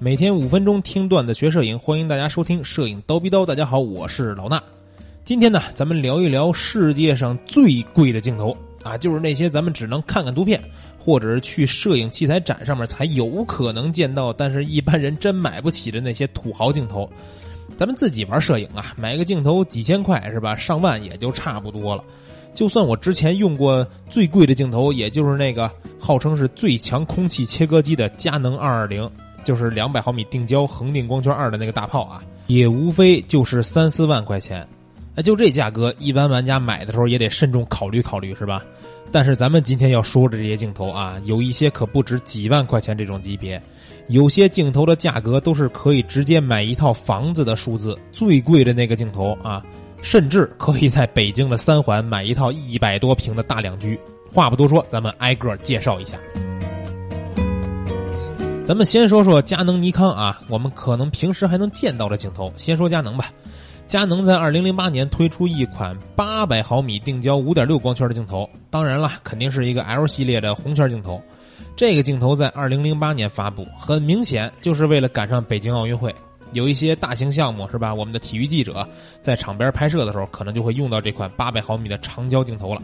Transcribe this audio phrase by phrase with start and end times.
[0.00, 3.42] 每天五分钟听段子学摄影，欢迎大家收听《摄影刀逼刀》。
[3.46, 4.60] 大家好，我是老衲。
[5.24, 10.62] 今天呢，咱们聊一聊世界上最贵的镜头啊，就是那些咱们只能看看图片，
[11.00, 17.10] 或者是去摄影器材展上面才有可能见到，但是一般人真买不起的那些土豪镜头。
[17.76, 20.54] 咱们自己玩摄影啊，买个镜头几千块是吧？
[20.54, 22.04] 上万也就差不多了。
[22.54, 25.68] 就算我之前用过最贵的镜头，也就是那个
[25.98, 29.10] 号称是最强空气切割机的佳能二二零，
[29.48, 34.68] 就是两百毫米定焦恒定光圈二的那个大炮啊，也无非就是三四万块钱。
[35.14, 38.62] 哎，就这价格，一般玩家买的时候也得慎重考虑考虑，是吧？
[39.10, 43.58] 但是咱们今天要说的这些镜头啊，有一些可不止几万块钱这种级别，
[44.08, 47.98] 有些镜头的价格都是可以直接买一套房子的数字。
[48.12, 49.64] 最贵的那个镜头啊。
[50.00, 53.98] 甚至可以在北京的三环买一套一百多平的大两居。
[54.32, 56.16] 话不多说，咱们挨个介绍一下。
[58.68, 62.52] 咱们先说说佳能、尼康啊，我们可能平时还能见到的镜头。
[62.58, 63.32] 先说佳能吧，
[63.86, 71.18] 佳能在二零零八年推出一款八百毫米定焦五点六光圈的镜头，当然了，肯定是一个 L 系列的红圈镜头。
[71.76, 76.14] 这个镜头在二零零八年发布，很明显就是为了赶上北京奥运会。
[76.52, 77.94] 有一些大型项目是吧？
[77.94, 78.86] 我们的体育记者
[79.22, 82.82] 在场边拍摄的时候，可能就会用到这款八百毫米的长焦镜头了。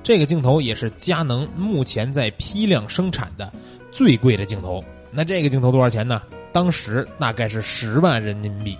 [0.00, 3.52] 这个镜头也是佳能目前在批量生产的
[3.90, 4.80] 最贵的镜头。
[5.16, 6.22] 那这个镜头多少钱呢？
[6.52, 8.76] 当时大概是十万人民币。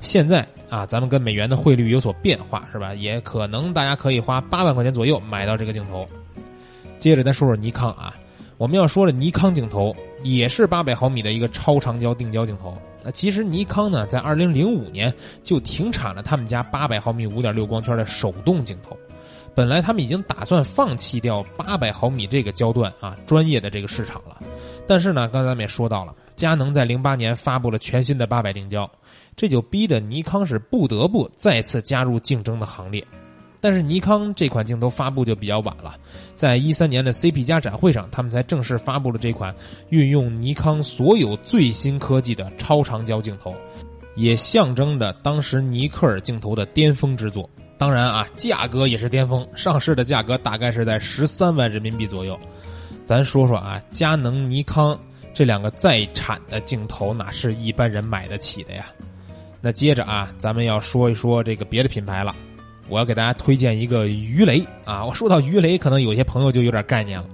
[0.00, 2.94] 现在啊，咱们跟美元的汇率有所变化是吧？
[2.94, 6.08] 也可能大家可以花八万块钱左右买到这个镜头。
[6.98, 8.14] 接着再说说尼康啊，
[8.56, 12.76] 我们要说的尼康镜头也是八百毫米的一个超长焦定焦镜头。
[13.02, 18.96] 那其实尼康呢，在二零零五年就停产了他们家八百毫米五点六光圈的手动镜头。
[19.54, 24.38] 本来他们已经打算放弃掉八百毫米这个焦段啊，专业的这个市场了。
[24.90, 28.90] 但是呢，刚才咱们也说到了，佳能在零八年发布了全新的八百定焦，
[29.36, 33.06] 这就逼得尼康是不得不再次加入竞争的行列。
[33.60, 35.94] 但是尼康这款镜头发布就比较晚了，
[36.34, 39.54] 在一三年的 CP 加展会上，他们才正式发布了这款
[39.90, 43.54] 运用尼康所有最新科技的超长焦镜头，
[44.16, 47.48] 也象征着当时尼克尔镜头的巅峰之作。
[47.78, 52.36] 当然啊，价格也是巅峰，上市的价格大概是在十三万人民币左右。
[53.10, 54.96] 咱说说啊，佳能、尼康
[55.34, 58.86] 这两个在产的镜头，哪是一般人买得起的呀？
[59.60, 62.32] 那接着啊，咱们要说一说这个别的品牌了。
[62.88, 65.04] 我要给大家推荐一个鱼雷啊！
[65.04, 67.26] 我说到鱼雷，可能有些朋友就有点概念了。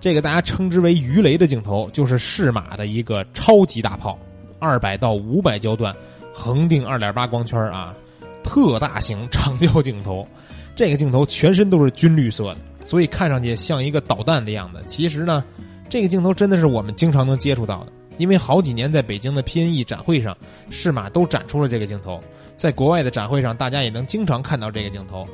[0.00, 4.16] 这个大家称之为鱼雷的镜头，就是适马的一个超级大炮，
[4.60, 5.92] 二百到五百焦段，
[6.32, 7.92] 恒定二点八光圈啊，
[8.44, 10.24] 特大型长焦镜头。
[10.76, 14.80] 这个镜头全身都是军绿色的，所以看上去像一个导弹的样子。
[14.86, 15.42] 其实呢，
[15.88, 20.36] 这个镜头真的是我们经常能接触到的，因为好几年在北京的 PNE 展会上，
[20.70, 22.20] 适马都展出了这个镜头。
[22.54, 25.26] 在国外的展会上，大家也能经常看到这个镜头。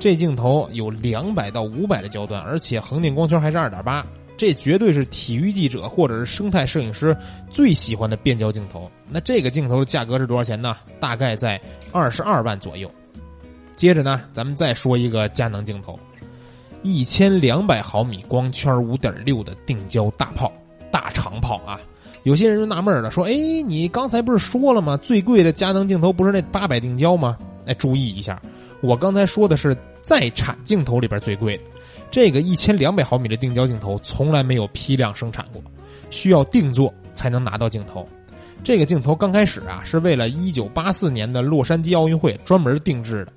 [0.00, 4.04] 这镜头有两百到五百的焦段，而且恒定光圈还是二点八，
[4.36, 7.14] 这绝对是体育记者或者是生态摄影师
[7.50, 8.90] 最喜欢的变焦镜头。
[9.08, 10.74] 那这个镜头的价格是多少钱呢？
[10.98, 11.60] 大概在
[11.92, 12.90] 二十二万左右。
[13.76, 15.98] 接着呢，咱们再说一个佳能镜头，
[16.84, 20.52] 一千两百毫米光圈五点六的定焦大炮，
[20.92, 21.80] 大长炮啊。
[22.24, 23.32] 有些人就纳闷了，说：“哎，
[23.66, 24.94] 你刚才不是说了吗？
[24.98, 28.40] 最贵的佳能镜头不是那八百定焦吗？”哎，注意一下，
[28.82, 31.64] 我刚才说的是在产镜头里边最贵的，
[32.10, 35.62] 这个一千两百毫米的定焦镜头从来没有批量生产过，
[36.10, 38.06] 需要定做才能拿到镜头。
[38.62, 43.32] 这个镜头刚开始啊，是为了一九八四年的洛杉矶奥运会专门定制的，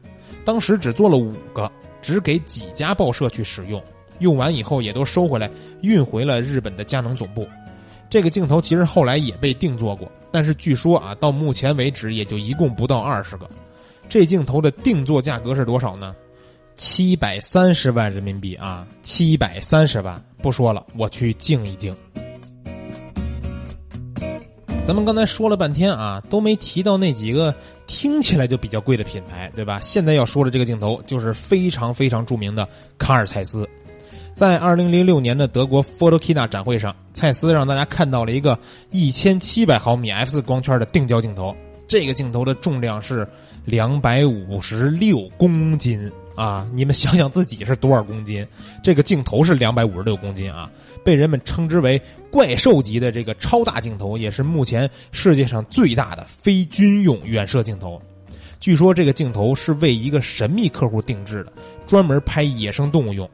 [0.47, 1.69] 当时只做了五个，
[2.01, 3.83] 只给几家报社去使用，
[4.19, 7.45] 用完以后也都收回来，运回了日本的佳能总部。
[8.09, 13.45] 这个镜头其实后来也被定做过，但是据说啊，到目前为止也就一共不到二十个。
[14.07, 16.15] 这镜头的定做价格是多少呢？
[16.77, 20.17] 七百三十万人民币啊，七百三十万。
[20.41, 21.93] 不说了，我去静一静。
[24.88, 27.54] 咱们刚才说了半天啊，都没提到那几个
[27.88, 29.81] 听起来就比较贵的品牌，对吧？
[29.81, 32.66] 现在要说的这个镜头就是非常非常著名的
[32.98, 33.68] 卡尔蔡司。
[34.34, 38.57] 在二零零六年的德国 Photokina 展会上，蔡司让大家看到了一个
[38.89, 41.54] 一千七百毫米 f 四光圈的定焦镜头。
[41.86, 43.28] 这个镜头的重量是
[43.66, 46.66] 两百五十六公斤啊！
[46.74, 48.48] 你们想想自己是多少公斤？
[48.81, 50.72] 这个镜头是两百五十六公斤啊！
[51.07, 58.01] 被人们称之为怪兽级的这个超大镜头，也是目前世界上最大的非军用远摄镜头。
[58.59, 61.54] 据说这个镜头是为一个神秘客户定制的，
[61.88, 63.30] 专门拍野生动物用。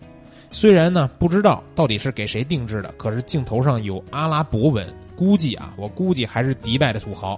[0.52, 7.36] 虽然呢不知道到底是给谁定制的，可是镜头上有阿拉伯文，估计啊，我估计还是迪拜的土豪。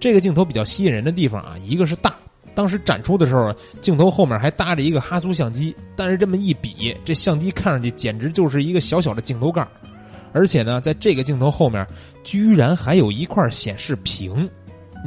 [0.00, 2.16] 这个镜头比较吸引人的地方啊，一个是大，
[2.56, 9.64] 当时展出的时候，镜头后面还搭着一个哈苏相机，但是这么一比，这相机看上去简直就是一个小小的镜头盖
[10.32, 11.86] 而且呢，在这个镜头后面，
[12.24, 14.48] 居然还有一块显示屏。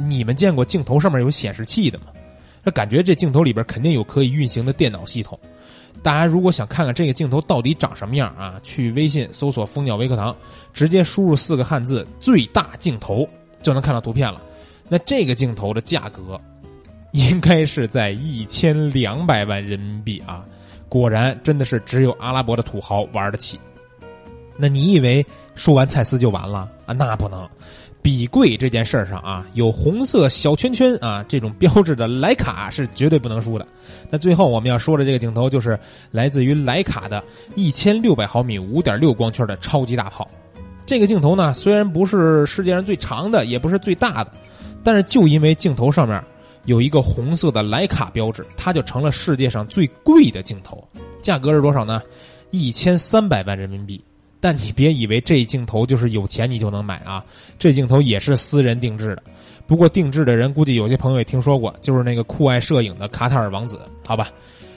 [0.08, 2.06] 你们见过镜头上面有显示器的吗？
[2.64, 5.38] 这感觉这镜头里边肯定有可以运行的电脑系统。
[6.02, 10.34] 大家如果想看看这个镜头到底长什么样啊，去微信搜索“蜂鸟微课堂”，
[10.72, 13.28] 直接输入四个汉字“最大镜头”
[13.60, 14.40] 就能看到图片了。
[14.88, 16.40] 那这个镜头的价格，
[17.12, 20.44] 应该是在一千两百万人民币啊！
[20.88, 23.58] 果然，真的是只有阿拉伯的土豪玩得起。
[24.56, 25.24] 那你以为
[25.54, 26.92] 说完蔡司就完了啊？
[26.92, 27.48] 那不能。
[28.02, 33.66] 比贵这件事儿上啊，有红色小圈圈啊这种标志的徕卡是绝对不能输的。
[34.08, 35.78] 那最后我们要说的这个镜头就是
[36.10, 37.22] 来自于徕卡的
[37.56, 40.26] 一千六百毫米五点六光圈的超级大炮。
[40.86, 44.32] 这个镜头呢，虽然不是世界上最长的，也不是最大的，
[44.82, 46.24] 但是就因为镜头上面
[46.64, 50.86] 有一个红色的徕卡标志，它就成了世界上最贵的镜头。
[51.22, 52.02] 价格是多少呢？
[52.50, 54.02] 一千三百万人民币。
[54.42, 57.22] 但你别以为这镜头就是有钱你就能买啊！
[57.58, 59.22] 这镜头也是私人定制的，
[59.66, 64.30] 不过定制的人估计有些朋友也听说过，就是那个酷爱摄影的卡塔尔王子，好吧？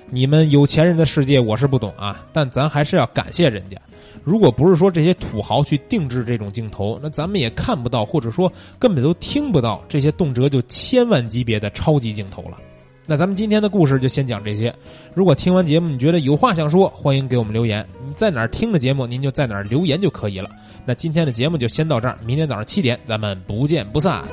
[0.10, 3.78] 你们有钱人的世界我是不懂啊，但咱还是要感谢人家。
[4.24, 12.58] 如果不是说这些土豪去定制这种镜头，那咱们也看不到，或者说根本都听不到这些动辄就千万级别的超级镜头了。
[13.06, 14.74] 那咱们今天的故事就先讲这些。
[15.14, 17.86] 如果听完节目你觉得有话想说，欢迎给我们留言。
[18.08, 20.50] 你在哪儿听的节目，您就在哪儿留言就可以了。
[20.86, 24.24] 那今天的节目就先到这儿，明天早上七点咱们不见不散。